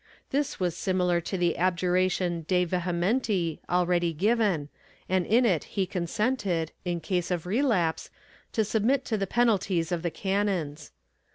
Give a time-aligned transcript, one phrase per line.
[0.31, 4.69] This was similar to the abjuration de vehementi already given
[5.07, 8.09] and in it he consented, in case of relapse,
[8.53, 10.91] to submit to the penalties of the canons.